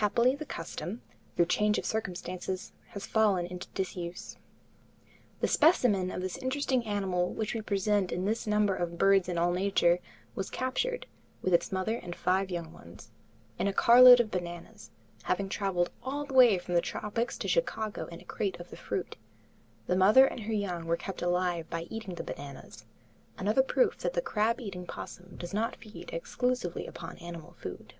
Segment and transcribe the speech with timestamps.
[0.00, 1.02] Happily the custom,
[1.36, 4.38] through change of circumstances, has fallen into disuse.
[5.40, 9.38] The specimen of this interesting animal which we present in this number of BIRDS AND
[9.38, 9.98] ALL NATURE
[10.34, 11.04] was captured,
[11.42, 13.10] with its mother and five young ones,
[13.58, 14.90] in a car load of bananas,
[15.24, 18.78] having traveled all the way from the tropics to Chicago in a crate of the
[18.78, 19.16] fruit.
[19.86, 22.86] The mother and young were kept alive by eating the bananas,
[23.36, 27.92] another proof that the crab eating opossum does not feed exclusively upon animal food.